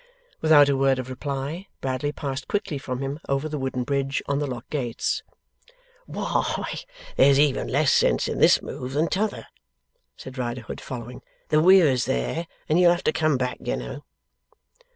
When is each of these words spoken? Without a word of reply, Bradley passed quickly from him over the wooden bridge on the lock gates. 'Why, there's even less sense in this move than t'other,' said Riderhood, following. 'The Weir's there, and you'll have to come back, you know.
Without 0.41 0.67
a 0.67 0.75
word 0.75 0.97
of 0.97 1.11
reply, 1.11 1.67
Bradley 1.79 2.11
passed 2.11 2.47
quickly 2.47 2.79
from 2.79 3.01
him 3.01 3.19
over 3.29 3.47
the 3.47 3.59
wooden 3.59 3.83
bridge 3.83 4.19
on 4.25 4.39
the 4.39 4.47
lock 4.47 4.67
gates. 4.71 5.21
'Why, 6.07 6.79
there's 7.17 7.39
even 7.39 7.67
less 7.67 7.93
sense 7.93 8.27
in 8.27 8.39
this 8.39 8.63
move 8.63 8.93
than 8.93 9.09
t'other,' 9.09 9.45
said 10.17 10.39
Riderhood, 10.39 10.81
following. 10.81 11.21
'The 11.49 11.59
Weir's 11.61 12.05
there, 12.05 12.47
and 12.67 12.79
you'll 12.79 12.89
have 12.89 13.03
to 13.03 13.13
come 13.13 13.37
back, 13.37 13.59
you 13.59 13.75
know. 13.77 14.03